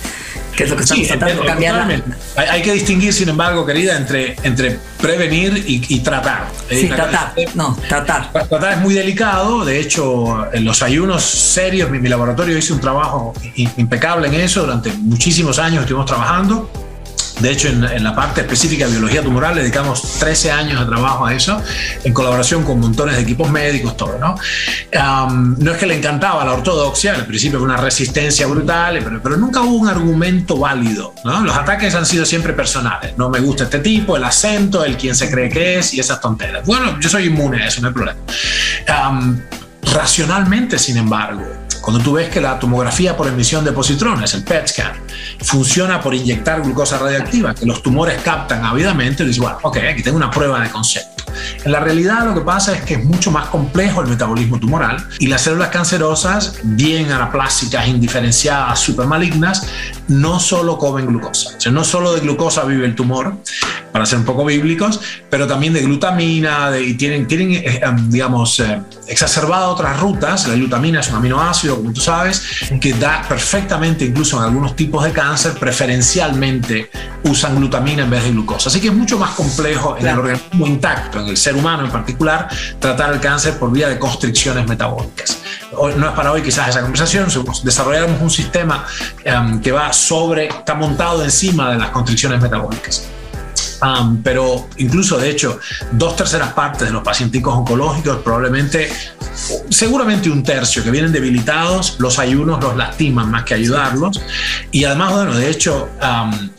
[0.55, 2.03] Que es lo que estamos sí, tratando de cambiar.
[2.35, 6.47] Hay, hay, que distinguir, sin embargo, querida, entre, entre prevenir y, y tratar.
[6.69, 7.33] Sí, tratar.
[7.55, 8.29] No, tratar.
[8.33, 9.63] Tratar es muy delicado.
[9.63, 14.61] De hecho, en los ayunos serios, mi, mi laboratorio hizo un trabajo impecable en eso.
[14.61, 16.69] Durante muchísimos años estuvimos trabajando
[17.39, 20.85] de hecho, en, en, la parte específica de biología tumoral le dedicamos 13 años de
[20.85, 21.61] trabajo a eso,
[22.03, 24.35] en colaboración con montones de equipos médicos, todo, ¿no?
[24.93, 29.21] Um, no es que le encantaba la ortodoxia, al principio fue una resistencia brutal, pero,
[29.21, 31.41] pero nunca hubo un argumento válido, ¿no?
[31.41, 33.17] Los ataques han sido siempre personales.
[33.17, 36.19] No me gusta este tipo, el acento, el quien se cree que es y esas
[36.19, 36.65] tonteras.
[36.65, 38.19] Bueno, yo soy inmune a eso, no hay problema.
[39.09, 39.39] Um,
[39.93, 41.45] racionalmente, sin embargo,
[41.89, 44.93] Cuando tú ves que la tomografía por emisión de positrones, el PET scan,
[45.41, 50.15] funciona por inyectar glucosa radioactiva, que los tumores captan ávidamente, dices, bueno, ok, aquí tengo
[50.15, 51.23] una prueba de concepto.
[51.65, 55.03] En la realidad lo que pasa es que es mucho más complejo el metabolismo tumoral
[55.17, 59.65] y las células cancerosas, bien anaplásicas, indiferenciadas, supermalignas,
[60.07, 61.57] no solo comen glucosa.
[61.57, 63.35] O sea, no solo de glucosa vive el tumor,
[63.91, 64.99] para ser un poco bíblicos,
[65.29, 70.47] pero también de glutamina y tienen, tienen eh, em, digamos, eh, exacerbada otras rutas.
[70.47, 72.43] La glutamina es un aminoácido, como tú sabes,
[72.79, 76.89] que da perfectamente, incluso en algunos tipos de cáncer, preferencialmente
[77.23, 78.69] usan glutamina en vez de glucosa.
[78.69, 81.91] Así que es mucho más complejo en el organismo intacto, en el ser humano en
[81.91, 82.47] particular,
[82.79, 85.39] tratar el cáncer por vía de constricciones metabólicas.
[85.71, 87.27] no es para hoy quizás esa conversación,
[87.63, 88.85] desarrollamos un sistema
[89.23, 93.09] em, que va sobre, está montado encima de las constricciones metabólicas
[94.23, 95.59] pero incluso, de hecho,
[95.91, 98.91] dos terceras partes de los pacientes oncológicos, probablemente,
[99.69, 104.21] seguramente un tercio que vienen debilitados, los ayunos los lastiman más que ayudarlos.
[104.71, 105.89] Y además, bueno, de hecho,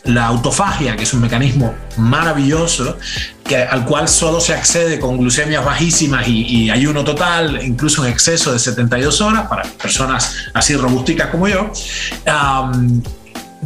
[0.05, 2.97] la autofagia, que es un mecanismo maravilloso,
[3.43, 8.51] que, al cual solo se accede con glucemias bajísimas y, ayuno total, incluso en exceso
[8.51, 11.71] de 72 horas, para personas así robusticas como yo,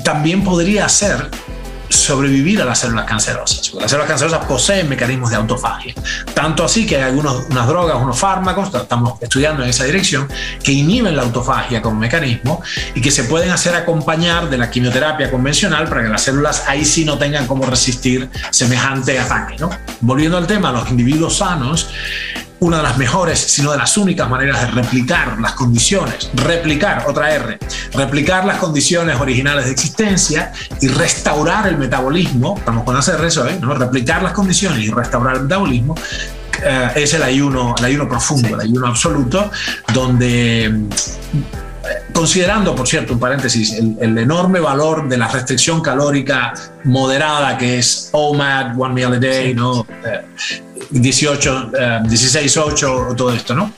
[0.04, 1.30] también podría ser
[1.90, 3.74] sobrevivir a las células cancerosas.
[3.74, 5.94] las células cancerosas poseen mecanismos de autofagia.
[6.34, 10.28] Tanto así que hay algunas unas drogas, unos fármacos, estamos estudiando en esa dirección,
[10.64, 12.62] que inhiben la autofagia como mecanismo
[12.94, 16.86] y que se pueden hacer acompañar de la quimioterapia convencional para que las células ahí
[16.86, 19.56] sí no tengan cómo resistir semejante ataque.
[19.60, 19.70] ¿no?
[20.02, 21.90] Volviendo al tema, los individuos sanos,
[22.66, 27.32] una de las mejores, sino de las únicas maneras de replicar las condiciones, replicar, otra
[27.32, 27.60] R,
[27.94, 30.52] replicar las condiciones originales de existencia
[30.82, 33.60] y restaurar el metabolismo, estamos con hacer eso, ¿eh?
[33.62, 33.76] ¿no?
[33.76, 35.96] replicar las condiciones y restaurar el metabolismo,
[36.64, 39.52] eh, es el ayuno, el ayuno profundo, el ayuno absoluto,
[39.94, 40.88] donde
[42.14, 48.10] considerando, por cierto, un paréntesis, el, enorme valor de la restricción calórica moderada que es
[48.12, 49.86] OMAD, One Meal a Day, ¿no?
[50.90, 51.72] 18,
[52.08, 53.72] 16, 8, todo esto, ¿no?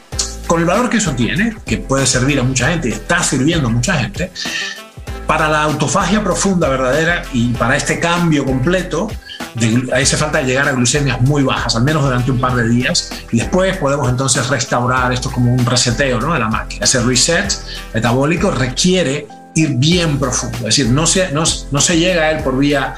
[0.45, 3.67] Con el valor que eso tiene, que puede servir a mucha gente y está sirviendo
[3.67, 4.31] a mucha gente,
[5.25, 9.09] para la autofagia profunda verdadera y para este cambio completo,
[9.93, 13.11] ahí hace falta llegar a glucemias muy bajas, al menos durante un par de días,
[13.31, 16.33] y después podemos entonces restaurar esto como un reseteo ¿no?
[16.33, 16.85] de la máquina.
[16.85, 17.53] Ese reset
[17.93, 22.57] metabólico requiere ir bien profundo, es decir, no se, no se llega a él por
[22.57, 22.93] vía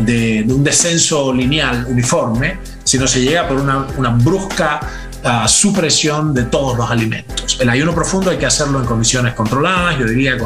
[0.00, 4.80] de, de, un descenso lineal uniforme, sino se llega por una, una brusca
[5.46, 7.58] supresión de todos los alimentos.
[7.60, 10.36] El ayuno profundo hay que hacerlo en condiciones controladas, yo diría,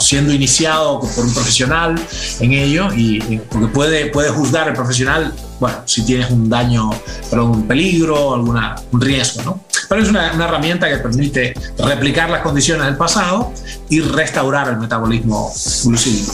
[0.00, 1.94] siendo iniciado por un profesional
[2.40, 6.90] en ello, y, porque puede, puede juzgar el profesional, bueno, si tienes un daño,
[7.30, 9.60] pero un peligro, alguna, un riesgo, ¿no?
[9.88, 13.52] Pero es una, una herramienta que permite replicar las condiciones del pasado
[13.88, 15.52] y restaurar el metabolismo
[15.84, 16.32] glucídico.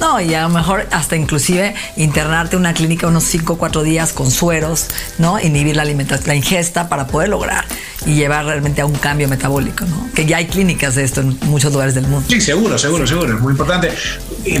[0.00, 3.82] No, y a lo mejor hasta inclusive internarte en una clínica unos 5 o 4
[3.82, 4.86] días con sueros,
[5.18, 5.38] ¿no?
[5.38, 7.66] Inhibir la alimentación, la ingesta para poder lograr
[8.06, 10.08] y llevar realmente a un cambio metabólico, ¿no?
[10.14, 12.26] Que ya hay clínicas de esto en muchos lugares del mundo.
[12.30, 13.34] Sí, seguro, seguro, seguro.
[13.34, 13.92] Es muy importante.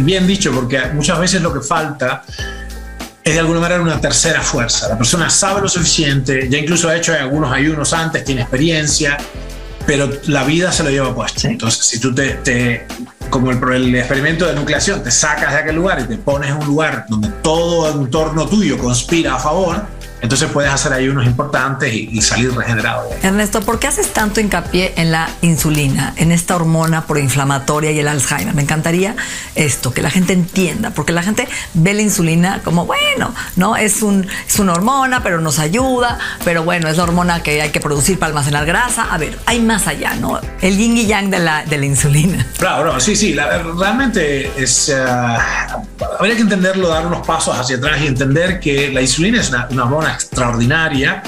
[0.02, 2.22] Bien dicho, porque muchas veces lo que falta
[3.24, 4.88] es de alguna manera una tercera fuerza.
[4.88, 9.16] La persona sabe lo suficiente, ya incluso ha hecho algunos ayunos antes, tiene experiencia,
[9.86, 11.48] pero la vida se lo lleva puesto.
[11.48, 12.86] Entonces, si tú te, te
[13.30, 16.66] como el, experimento de nucleación, te sacas de aquel lugar y te pones en un
[16.66, 19.84] lugar donde todo el entorno tuyo conspira a favor,
[20.20, 23.08] entonces puedes hacer ahí unos importantes y, salir regenerado.
[23.22, 28.08] Ernesto, ¿por qué haces tanto hincapié en la insulina, en esta hormona proinflamatoria y el
[28.08, 28.54] Alzheimer?
[28.54, 29.16] Me encantaría
[29.54, 33.76] esto, que la gente entienda, porque la gente ve la insulina como, bueno, ¿no?
[33.76, 37.70] Es, un, es una hormona, pero nos ayuda, pero bueno, es la hormona que hay
[37.70, 39.04] que producir para almacenar grasa.
[39.10, 40.38] A ver, hay más allá, ¿no?
[40.60, 42.46] El yin y yang de la, de la insulina.
[42.58, 44.90] Claro, sí, sí, realmente es...
[44.94, 45.80] Uh,
[46.18, 49.66] habría que entenderlo, dar unos pasos hacia atrás y entender que la insulina es una,
[49.70, 51.22] una hormona extraordinaria.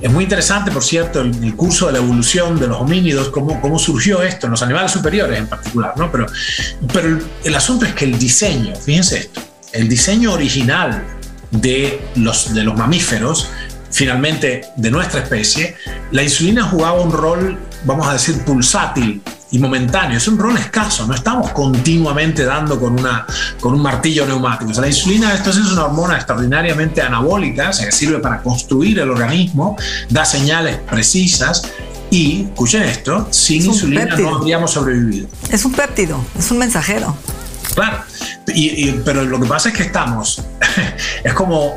[0.00, 3.78] Es muy interesante, por cierto, el, curso de la evolución de los homínidos, cómo, cómo
[3.78, 6.10] surgió esto, en los animales superiores en particular, ¿no?
[6.10, 6.26] Pero,
[6.92, 9.40] pero el, asunto es que el diseño, fíjense esto,
[9.72, 11.04] el diseño original
[11.50, 13.48] de los, de los mamíferos,
[13.90, 15.76] finalmente de nuestra especie,
[16.10, 21.06] la insulina jugaba un rol, vamos a decir, pulsátil y momentáneo, es un rol escaso,
[21.06, 23.26] no estamos continuamente dando con, una,
[23.60, 24.72] con un martillo neumático.
[24.80, 29.10] la insulina esto es una hormona extraordinariamente anabólica, o sea, que sirve para construir el
[29.10, 29.76] organismo,
[30.08, 31.70] da señales precisas
[32.10, 35.28] y, escuchen esto, sin insulina no habríamos sobrevivido.
[35.50, 37.14] Es un péptido, es un mensajero.
[37.74, 37.98] Claro,
[38.54, 40.42] y, pero lo que pasa es que estamos,
[41.24, 41.74] es como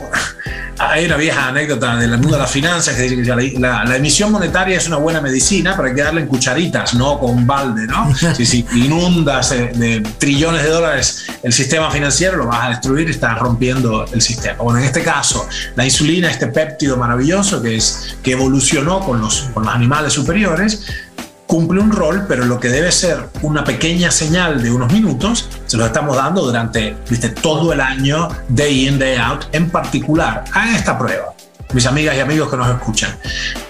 [0.77, 4.77] hay una vieja anécdota del mundo de las finanzas que dice que la, emisión monetaria
[4.77, 8.13] es una buena medicina, pero hay que darle en cucharitas, no con balde, ¿no?
[8.35, 13.11] Si, si inundas de, trillones de dólares el sistema financiero, lo vas a destruir y
[13.11, 14.61] estás rompiendo el sistema.
[14.61, 19.49] Bueno, en este caso, la insulina, este péptido maravilloso que, es, que evolucionó con los,
[19.53, 20.83] con los animales superiores,
[21.55, 25.77] cumple un rol, pero lo que debe ser una pequeña señal de unos minutos, se
[25.77, 27.29] lo estamos dando durante ¿viste?
[27.29, 30.43] todo el año, day in, day out, en particular.
[30.51, 31.33] Hagan esta prueba,
[31.71, 33.15] mis amigas y amigos que nos escuchan.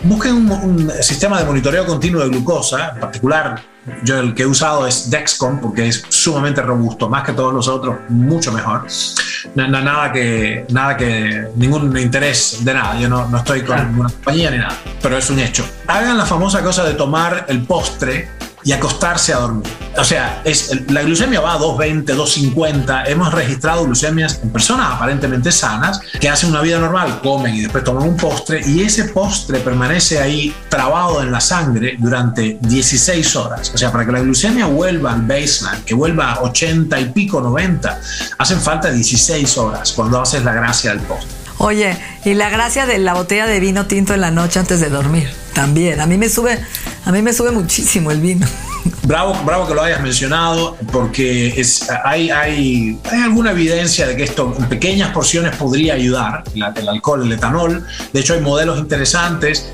[0.01, 3.61] Busquen un, un sistema de monitoreo continuo de glucosa, en particular
[4.03, 7.67] yo el que he usado es Dexcom porque es sumamente robusto, más que todos los
[7.67, 8.85] otros, mucho mejor.
[9.55, 12.99] Nada que, nada que, ningún interés de nada.
[12.99, 15.65] Yo no, no estoy con ninguna compañía ni nada, pero es un hecho.
[15.87, 18.29] Hagan la famosa cosa de tomar el postre
[18.65, 19.71] y acostarse a dormir.
[19.97, 23.04] O sea, es, la glucemia va a 220, 250.
[23.06, 27.84] Hemos registrado glucemias en personas aparentemente sanas que hacen una vida normal, comen y después
[27.84, 33.71] toman un postre y ese postre permanece ahí trabado en la sangre durante 16 horas.
[33.73, 37.39] O sea, para que la glucemia vuelva al baseline, que vuelva a 80 y pico,
[37.39, 38.01] 90,
[38.39, 41.45] hacen falta 16 horas cuando haces la gracia del postre.
[41.58, 44.89] Oye, y la gracia de la botella de vino tinto en la noche antes de
[44.89, 46.01] dormir, también.
[46.01, 46.60] A mí me sube,
[47.05, 48.45] a mí me sube muchísimo el vino.
[49.03, 54.23] Bravo, bravo que lo hayas mencionado, porque es, hay, hay, hay alguna evidencia de que
[54.23, 57.85] esto en pequeñas porciones podría ayudar, el alcohol, el etanol.
[58.11, 59.71] De hecho, hay modelos interesantes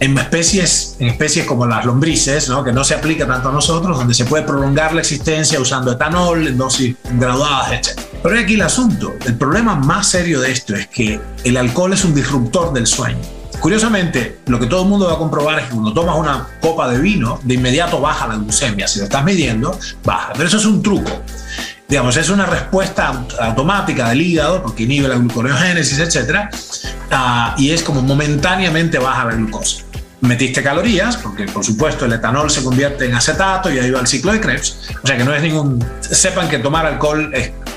[0.00, 2.64] en especies, en especies como las lombrices, ¿no?
[2.64, 6.46] que no se aplica tanto a nosotros, donde se puede prolongar la existencia usando etanol
[6.46, 8.00] en dosis graduadas, etc.
[8.22, 9.14] Pero aquí el asunto.
[9.24, 13.43] El problema más serio de esto es que el alcohol es un disruptor del sueño.
[13.64, 16.86] Curiosamente, lo que todo el mundo va a comprobar es que cuando tomas una copa
[16.86, 18.86] de vino, de inmediato baja la glucemia.
[18.86, 20.34] Si lo estás midiendo, baja.
[20.34, 21.22] Pero eso es un truco.
[21.88, 26.40] Digamos, es una respuesta automática del hígado, porque inhibe la gluconeogénesis, etc.
[27.10, 29.82] Ah, y es como momentáneamente baja la glucosa
[30.20, 34.06] metiste calorías, porque por supuesto el etanol se convierte en acetato y ahí va el
[34.06, 34.90] ciclo de Krebs.
[35.02, 35.84] O sea que no es ningún.
[36.00, 37.30] Sepan que tomar alcohol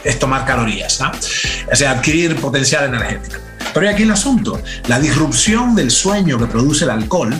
[0.03, 1.11] es, tomar calorías, ¿no?
[1.11, 3.37] o sea, adquirir potencial energético.
[3.73, 7.33] Pero hay aquí el asunto: la disrupción del sueño que produce el alcohol,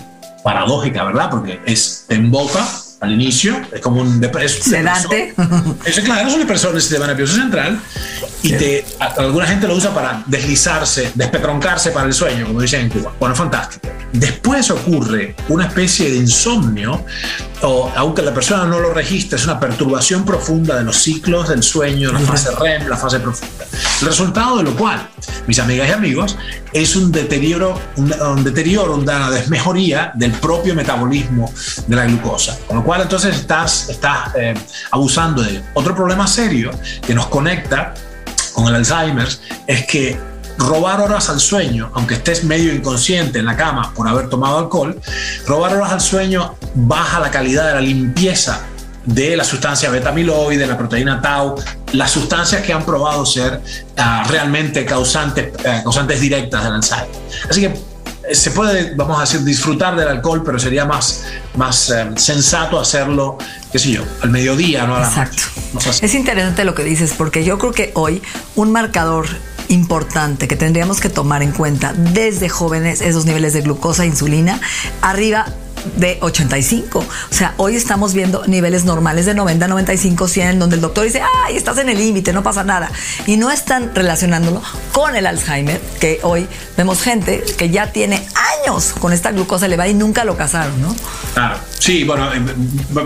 [0.44, 1.30] paradójica, ¿verdad?
[1.30, 2.66] Porque es en boca
[3.00, 5.34] al inicio, es como un es sedante.
[5.86, 7.80] Es, claro, es un depresor del sistema nervioso central
[8.42, 8.86] y te,
[9.18, 13.13] alguna gente lo usa para deslizarse, despetroncarse para el sueño, como dicen en Cuba.
[13.20, 13.88] Bueno, fantástico.
[14.13, 17.06] Después ocurre una especie de insomnio,
[17.62, 21.63] o aunque la persona no lo registre, es una perturbación profunda de los ciclos del
[21.63, 23.65] sueño, la fase REM, la fase profunda.
[24.02, 25.10] El resultado de lo cual,
[25.48, 26.38] mis amigas y amigos,
[26.74, 31.52] es un deterioro, un, deterioro, una desmejoría del propio metabolismo
[31.88, 32.58] de la glucosa.
[32.67, 34.54] Con lo cual entonces estás, estás eh,
[34.91, 36.72] abusando de Otro problema serio
[37.06, 37.93] que nos conecta
[38.54, 39.28] con el Alzheimer
[39.65, 40.17] es que
[40.58, 45.00] robar horas al sueño, aunque estés medio inconsciente en la cama por haber tomado alcohol,
[45.46, 48.62] robar horas al sueño baja la calidad de la limpieza
[49.08, 51.56] de la sustancia beta-amiloide, la proteína tau,
[51.93, 53.62] las sustancias que han probado ser
[53.96, 57.08] ah, realmente causantes, eh, causantes directas del Alzheimer.
[57.50, 61.24] Así que eh, se puede, vamos a decir, disfrutar del alcohol, pero sería más,
[61.56, 63.38] más eh, sensato hacerlo,
[63.72, 65.43] qué sé yo, al mediodía, no a la Exacto.
[66.02, 68.22] Es interesante lo que dices, porque yo creo que hoy
[68.56, 69.28] un marcador
[69.70, 74.60] importante que tendríamos que tomar en cuenta desde jóvenes esos niveles de glucosa e insulina.
[75.02, 75.46] Arriba
[75.95, 77.00] de 85.
[77.00, 81.21] O sea, hoy estamos viendo niveles normales de 90, 95, 100, donde el doctor dice,
[81.45, 82.91] ay, estás en el límite, no pasa nada.
[83.26, 88.26] Y no están relacionándolo con el Alzheimer, que hoy vemos gente que ya tiene
[88.62, 90.95] años con esta glucosa elevada y nunca lo casaron, ¿no?
[91.34, 92.41] Claro, sí, bueno, eh,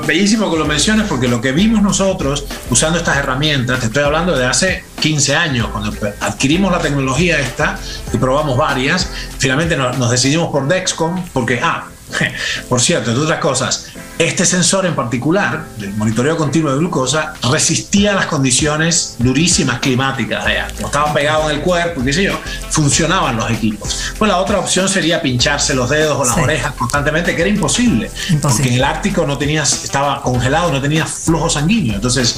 [0.06, 4.38] bellísimo que lo menciones porque lo que vimos nosotros usando estas herramientas, te estoy hablando
[4.38, 7.78] de hace 15 años, cuando adquirimos la tecnología esta
[8.14, 11.86] y probamos varias, finalmente nos decidimos por Dexcom porque, ah,
[12.70, 18.14] Por cierto, entre otras cosas, este sensor en particular, el monitoreo continuo de glucosa, resistía
[18.14, 20.68] las condiciones durísimas climáticas allá.
[20.68, 24.14] estaban pegados en el cuerpo, qué sé yo, funcionaban los equipos.
[24.18, 28.12] Pues la otra opción sería pincharse los dedos o las orejas constantemente, que era imposible,
[28.42, 31.96] porque en el Ártico no tenías, estaba congelado, no tenía flujo sanguíneo.
[31.96, 32.38] Entonces,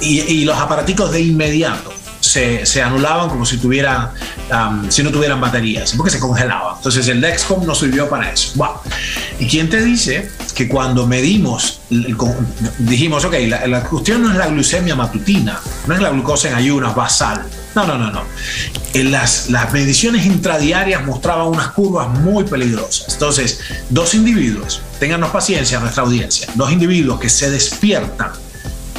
[0.00, 1.97] y, y los aparaticos de inmediato
[2.28, 4.12] se, anulaban como si, tuviera,
[4.88, 6.76] si no tuvieran baterías, porque se congelaban.
[6.76, 8.52] Entonces el Dexcom no sirvió para eso.
[9.38, 11.80] ¿Y quién te dice que cuando medimos,
[12.78, 13.34] dijimos, ok,
[13.66, 17.44] la, cuestión no es la glucemia matutina, no es la glucosa en ayunas basal.
[17.74, 18.22] No, no, no, no.
[18.92, 23.12] En las, las mediciones intradiarias mostraban unas curvas muy peligrosas.
[23.12, 28.32] Entonces, dos individuos, téngannos paciencia nuestra audiencia, dos individuos que se despiertan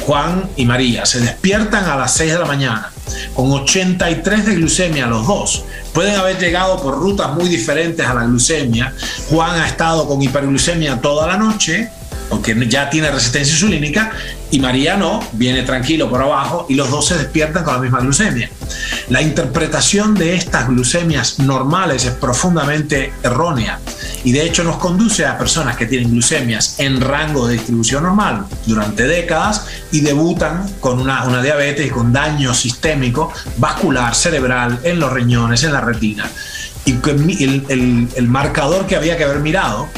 [0.06, 2.89] Juan y María se despiertan a las 6 de la mañana
[3.34, 5.64] con 83 de glucemia los dos.
[5.92, 8.94] Pueden haber llegado por rutas muy diferentes a la glucemia.
[9.28, 11.90] Juan ha estado con hiperglucemia toda la noche,
[12.28, 14.12] porque ya tiene resistencia insulínica,
[14.52, 18.00] y María no, viene tranquilo por abajo y los dos se despiertan con la misma
[18.00, 18.50] glucemia.
[19.08, 23.78] La interpretación de estas glucemias normales es profundamente errónea
[24.24, 28.46] y de hecho nos conduce a personas que tienen glucemias en rango de distribución normal
[28.66, 35.00] durante décadas y debutan con una, una diabetes y con daño sistémico vascular, cerebral, en
[35.00, 36.30] los riñones, en la retina.
[36.84, 39.88] Y el, el, el marcador que había que haber mirado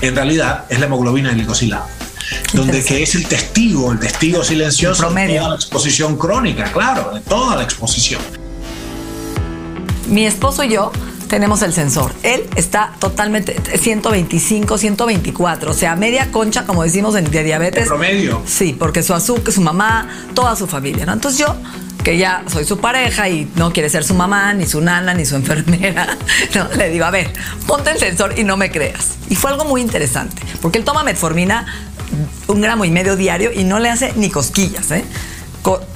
[0.00, 1.86] en realidad es la hemoglobina glicosilada
[2.52, 7.20] donde que es el testigo, el testigo silencioso de toda la exposición crónica, claro, de
[7.20, 8.20] toda la exposición.
[10.08, 10.92] Mi esposo y yo
[11.28, 12.12] tenemos el sensor.
[12.22, 17.82] Él está totalmente 125, 124, o sea, media concha, como decimos de diabetes.
[17.82, 18.42] ¿En promedio.
[18.46, 21.12] Sí, porque su azúcar, su mamá, toda su familia, ¿no?
[21.12, 21.54] Entonces yo
[22.02, 25.26] que ya soy su pareja y no quiere ser su mamá, ni su nana, ni
[25.26, 26.16] su enfermera.
[26.54, 27.32] No, le digo, a ver,
[27.66, 29.16] ponte el sensor y no me creas.
[29.28, 31.66] Y fue algo muy interesante, porque él toma metformina
[32.46, 34.90] un gramo y medio diario y no le hace ni cosquillas.
[34.90, 35.04] ¿eh?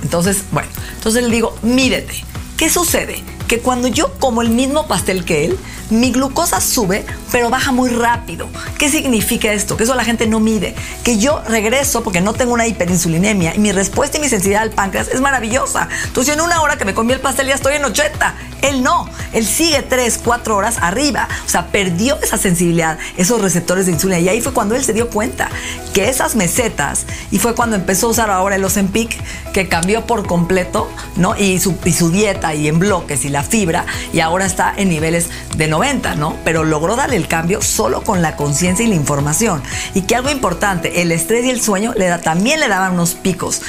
[0.02, 2.24] Entonces, bueno, entonces le digo, mírete,
[2.56, 3.22] ¿qué sucede?
[3.52, 5.58] Que cuando yo como el mismo pastel que él,
[5.90, 8.48] mi glucosa sube, pero baja muy rápido.
[8.78, 9.76] ¿Qué significa esto?
[9.76, 10.74] Que eso la gente no mide.
[11.04, 14.70] Que yo regreso porque no tengo una hiperinsulinemia y mi respuesta y mi sensibilidad al
[14.70, 15.88] páncreas es maravillosa.
[16.04, 18.34] Entonces, en una hora que me comí el pastel ya estoy en 80.
[18.62, 19.08] Él no.
[19.32, 21.28] Él sigue 3, 4 horas arriba.
[21.46, 24.20] O sea, perdió esa sensibilidad, esos receptores de insulina.
[24.20, 25.50] Y ahí fue cuando él se dio cuenta
[25.92, 29.18] que esas mesetas, y fue cuando empezó a usar ahora el Ozempic,
[29.52, 31.36] que cambió por completo, ¿no?
[31.36, 34.88] Y su, y su dieta y en bloques y la fibra, y ahora está en
[34.88, 36.36] niveles de 90, ¿no?
[36.44, 39.62] Pero logró darle el cambio solo con la conciencia y la información.
[39.94, 43.62] Y que algo importante, el estrés y el sueño también le daban unos picos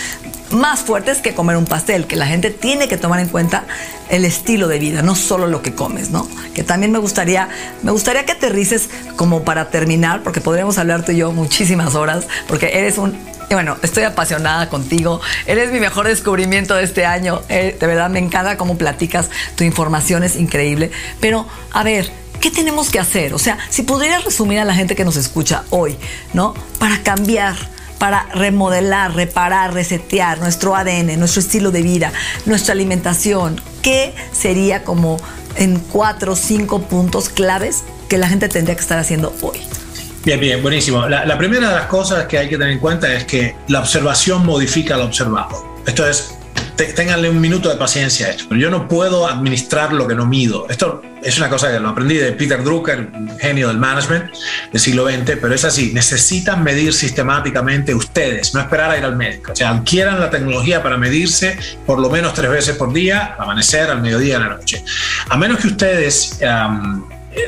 [0.52, 3.64] más fuertes que comer un pastel, que la gente tiene que tomar en cuenta
[4.10, 6.28] el estilo de vida, no solo lo que comes, ¿no?
[6.54, 7.50] Que también me gustaría,
[7.82, 12.28] me gustaría que aterrices como para terminar, porque podríamos hablar tú y yo muchísimas horas,
[12.48, 13.18] porque eres un
[13.54, 15.22] bueno, estoy apasionada contigo.
[15.46, 17.42] Eres mi mejor descubrimiento de este año.
[17.50, 19.30] Eh, de verdad, me encanta cómo platicas.
[19.56, 20.92] Tu información es increíble.
[21.20, 23.34] Pero, a ver, ¿qué tenemos que hacer?
[23.34, 25.98] O sea, si pudieras resumir a la gente que nos escucha hoy,
[26.34, 26.54] ¿no?
[26.80, 27.56] Para cambiar
[28.04, 32.12] para remodelar, reparar, resetear nuestro ADN, nuestro estilo de vida,
[32.46, 33.62] nuestra alimentación.
[33.82, 35.16] ¿Qué sería como
[35.56, 39.62] en cuatro o cinco puntos claves que la gente tendría que estar haciendo hoy?
[40.26, 41.08] Bien, bien, buenísimo.
[41.08, 44.46] La, primera de las cosas que hay que tener en cuenta es que la observación
[44.46, 45.66] modifica lo observado.
[45.88, 46.36] Esto es,
[46.76, 50.26] ténganle un minuto de paciencia a esto, pero yo no puedo administrar lo que no
[50.26, 50.68] mido.
[50.70, 53.10] Esto es una cosa que lo aprendí de Peter Drucker,
[53.40, 54.32] genio del management
[54.72, 59.16] del siglo XX, pero es así, necesitan medir sistemáticamente ustedes, no esperar a ir al
[59.16, 59.52] médico.
[59.52, 63.90] O sea, adquieran la tecnología para medirse por lo menos tres veces por día, amanecer,
[63.90, 64.84] al mediodía, en la noche.
[65.30, 66.40] A menos que ustedes...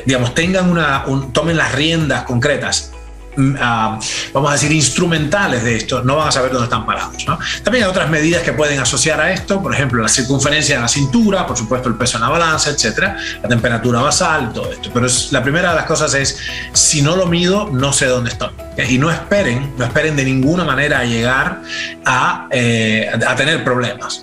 [0.04, 2.90] digamos, tengan una, tomen las riendas concretas
[3.36, 7.24] vamos a decir, instrumentales de esto, no van a saber dónde están parados.
[7.62, 10.88] También hay otras medidas que pueden asociar a esto, por ejemplo, la circunferencia de la
[10.88, 14.90] cintura, por supuesto, el peso en la balanza, etcétera, la temperatura basal, todo esto.
[14.92, 16.38] Pero la primera de las cosas es,
[16.72, 18.50] si no lo mido, no sé dónde estoy.
[18.88, 21.62] Y no esperen, no esperen de ninguna manera a llegar
[22.04, 24.22] a, eh, tener problemas.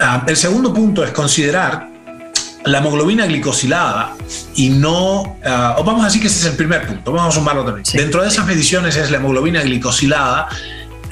[0.00, 1.91] Ah, el segundo punto es considerar
[2.64, 4.16] la hemoglobina glicosilada
[4.54, 7.38] y no, ah, o vamos a decir que ese es el primer punto, vamos a
[7.38, 7.84] sumarlo también.
[7.92, 10.48] Dentro de esas mediciones es la hemoglobina glicosilada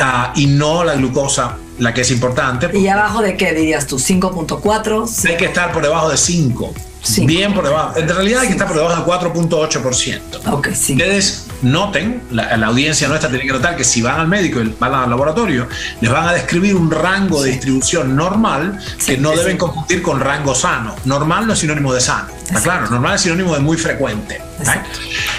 [0.00, 2.70] uh, y no la glucosa la que es importante.
[2.76, 3.96] ¿Y abajo de qué dirías tú?
[3.96, 5.28] ¿5.4?
[5.28, 6.74] Hay que estar por debajo de 5.
[7.22, 7.98] Bien por debajo.
[7.98, 10.52] En realidad hay que estar por debajo del 4.8%.
[10.52, 10.92] Ok, sí.
[10.92, 14.94] Ustedes noten, la, audiencia nuestra tiene que notar que si van al médico y van
[14.94, 15.68] al laboratorio,
[16.00, 20.54] les van a describir un rango de distribución normal que no deben confundir con rango
[20.54, 20.94] sano.
[21.04, 22.28] Normal no es sinónimo de sano.
[22.44, 24.40] Está claro, normal es sinónimo de muy frecuente.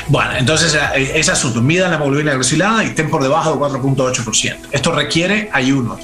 [0.07, 4.57] Bueno, entonces eh, ese asunto, midan la hemoglobina glucosilada y estén por debajo del 4.8%.
[4.71, 5.99] Esto requiere ayuno.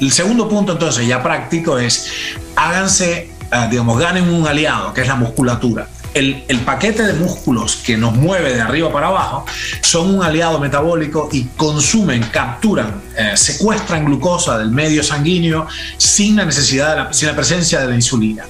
[0.00, 2.10] El segundo punto entonces ya práctico es
[2.56, 5.86] háganse Ah, digamos, ganen un aliado, que es la musculatura.
[6.14, 9.44] El, paquete de músculos que nos mueve de arriba para abajo
[9.82, 15.66] son un aliado metabólico y consumen, capturan, eh, secuestran glucosa del medio sanguíneo
[15.98, 18.44] sin la necesidad, de la, sin la presencia de la insulina.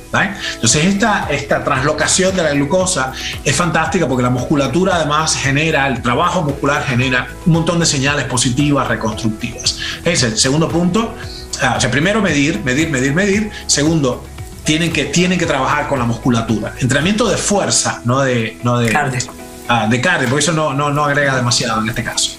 [0.54, 6.02] Entonces esta, esta translocación de la glucosa es fantástica porque la musculatura además genera, el
[6.02, 9.78] trabajo muscular genera un montón de señales positivas, reconstructivas.
[10.04, 11.14] Es el segundo punto.
[11.62, 13.50] Ah, o primero medir, medir, medir, medir.
[13.66, 14.24] Segundo,
[14.64, 16.74] tienen que, tienen que trabajar con la musculatura.
[16.80, 19.20] Entrenamiento de fuerza, no de, no de cardio.
[19.68, 22.38] Ah, de cardio, porque eso no, no, no agrega demasiado en este caso.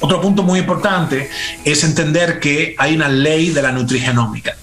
[0.00, 1.28] Otro punto muy importante
[1.64, 4.56] es entender que hay una ley de la nutrigenómica.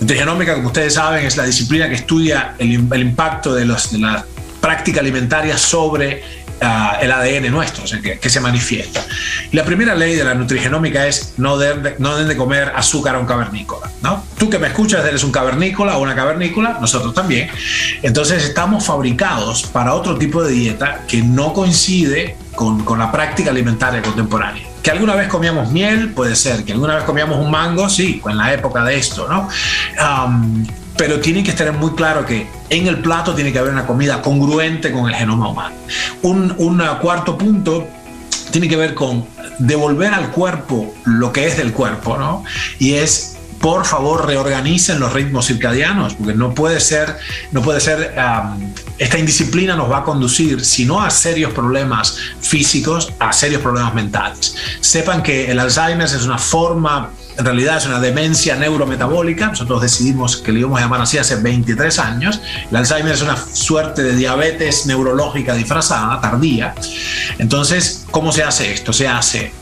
[0.00, 4.24] Nutrigenómica, como ustedes saben, es la disciplina que estudia el, impacto de, los, de la
[4.60, 6.22] práctica alimentaria sobre
[6.60, 9.04] ah, el ADN nuestro, o sea, que, se manifiesta.
[9.52, 13.26] La primera ley de la nutrigenómica es no deben no de comer azúcar a un
[13.26, 13.90] cavernícola.
[14.02, 14.24] ¿no?
[14.38, 17.50] Tú que me escuchas eres un cavernícola o una cavernícola, nosotros también.
[18.02, 23.50] Entonces estamos fabricados para otro tipo de dieta que no coincide con, con la práctica
[23.50, 24.64] alimentaria contemporánea.
[24.82, 26.64] Que alguna vez comíamos miel, puede ser.
[26.64, 29.48] Que alguna vez comíamos un mango, sí, en la época de esto, ¿no?
[31.00, 34.20] Pero tiene que estar muy claro que en el plato tiene que haber una comida
[34.20, 35.74] congruente con el genoma humano.
[36.20, 37.88] Un, un cuarto punto
[38.50, 39.24] tiene que ver con
[39.58, 42.44] devolver al cuerpo lo que es del cuerpo, ¿no?
[42.78, 47.16] Y es por favor reorganicen los ritmos circadianos, porque no puede ser,
[47.50, 48.14] no puede ser,
[48.98, 53.94] esta indisciplina nos va a conducir, si no a serios problemas físicos, a serios problemas
[53.94, 54.54] mentales.
[54.82, 59.48] Sepan que el Alzheimer es una forma en realidad es una demencia neurometabólica.
[59.48, 62.40] Nosotros decidimos que le íbamos a llamar así hace 23 años.
[62.70, 66.74] El Alzheimer es una suerte de diabetes neurológica disfrazada, tardía.
[67.38, 68.92] Entonces, ¿cómo se hace esto?
[68.92, 69.52] Se hace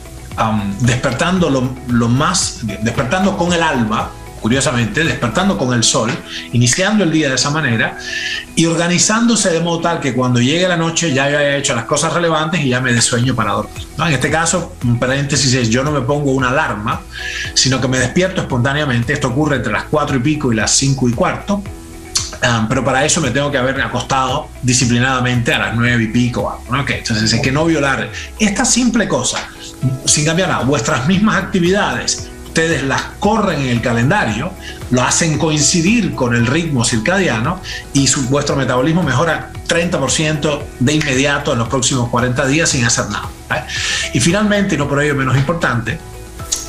[0.81, 4.09] despertando lo, más, despertando con el alma,
[4.39, 6.11] curiosamente, despertando con el sol,
[6.53, 7.97] iniciando el día de esa manera
[8.55, 12.13] y organizándose de modo tal que cuando llegue la noche ya haya hecho las cosas
[12.13, 13.87] relevantes y ya me dé sueño para dormir.
[13.97, 17.01] En este caso, un paréntesis es, yo no me pongo una alarma,
[17.53, 19.13] sino que me despierto espontáneamente.
[19.13, 21.61] Esto ocurre entre las cuatro y pico y las cinco y cuarto.
[22.67, 26.63] pero para eso me tengo que haber acostado disciplinadamente a las nueve y pico.
[26.87, 28.09] Entonces, es que no violar
[28.39, 29.49] esta simple cosa
[30.05, 34.51] sin cambiar nada, vuestras mismas actividades, ustedes las corren en el calendario,
[34.89, 37.61] lo hacen coincidir con el ritmo circadiano
[37.93, 43.05] y su, vuestro metabolismo mejora 30% de inmediato en los próximos 40 días sin hacer
[43.09, 43.29] nada.
[44.13, 45.99] Y finalmente, y no por ello menos importante,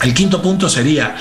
[0.02, 1.16] el quinto punto sería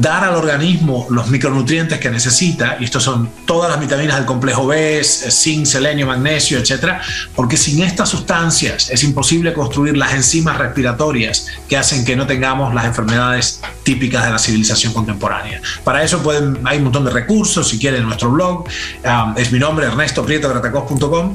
[0.00, 4.66] dar al organismo los micronutrientes que necesita, y estos son todas las vitaminas del complejo
[4.66, 7.00] B, zinc, selenio, magnesio, etcétera,
[7.34, 12.74] porque sin estas sustancias es imposible construir las enzimas respiratorias que hacen que no tengamos
[12.74, 15.60] las enfermedades típicas de la civilización contemporánea.
[15.84, 16.22] Para eso
[16.64, 18.66] hay un montón de recursos, si quieren, en nuestro blog.
[19.04, 20.52] Um, es mi nombre, Ernesto Prieto,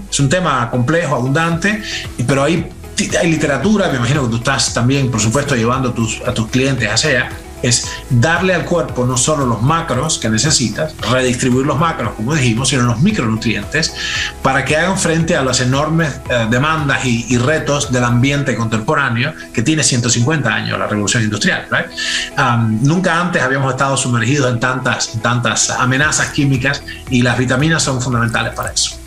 [0.10, 1.82] Es un tema complejo, abundante,
[2.28, 2.68] pero ahí
[3.18, 5.90] hay literatura, me imagino que tú estás también, por supuesto, llevando
[6.26, 7.30] a tus clientes a SEA
[7.62, 12.70] es darle al cuerpo no solo los macros que necesitas, redistribuir los macros, como dijimos,
[12.70, 13.94] sino los micronutrientes,
[14.42, 19.62] para que hagan frente a las enormes eh, demandas y, retos del ambiente contemporáneo que
[19.62, 21.68] tiene 150 años, la revolución industrial.
[22.82, 28.54] nunca antes habíamos estado sumergidos en tantas, tantas amenazas químicas y las vitaminas son fundamentales
[28.54, 29.00] para eso.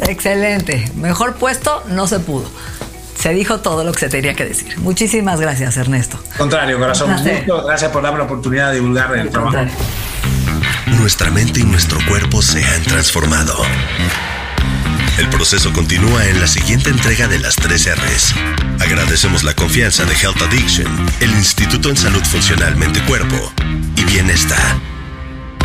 [0.00, 0.90] Excelente.
[0.94, 2.48] Mejor puesto no se pudo.
[3.20, 4.78] Se dijo todo lo que se tenía que decir.
[4.78, 6.18] Muchísimas gracias, Ernesto.
[6.38, 7.14] Contrario, corazón.
[7.66, 9.58] gracias por darme la oportunidad de divulgar el trabajo.
[10.86, 13.54] Nuestra mente y nuestro cuerpo se han transformado.
[15.18, 18.34] El proceso continúa en la siguiente entrega de las 3 R's.
[18.80, 20.88] Agradecemos la confianza de Health Addiction,
[21.20, 23.52] el Instituto en Salud Funcional Mente Cuerpo
[23.96, 24.78] y Bienestar.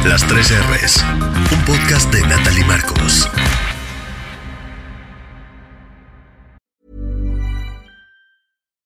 [0.04, 1.04] Las 3 R's,
[1.52, 3.30] un podcast de Natalie Marcos.